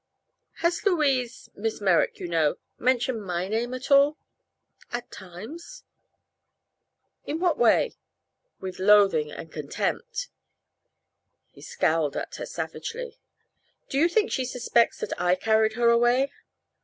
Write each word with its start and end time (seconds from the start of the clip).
"Has 0.65 0.83
Louise 0.83 1.51
Miss 1.53 1.79
Merrick, 1.79 2.17
you 2.19 2.25
know 2.27 2.55
mentioned 2.79 3.23
my 3.23 3.47
name 3.47 3.71
at 3.75 3.91
all?" 3.91 4.17
"At 4.91 5.11
times." 5.11 5.83
"In 7.27 7.39
what 7.39 7.55
way?" 7.59 7.93
"With 8.59 8.79
loathing 8.79 9.31
and 9.31 9.51
contempt." 9.51 10.29
He 11.51 11.61
scowled 11.61 12.17
at 12.17 12.33
her 12.37 12.47
savagely. 12.47 13.19
"Do 13.89 13.99
you 13.99 14.07
think 14.09 14.31
she 14.31 14.43
suspects 14.43 14.97
that 15.01 15.13
I 15.21 15.35
carried 15.35 15.73
her 15.73 15.91
away?" 15.91 16.31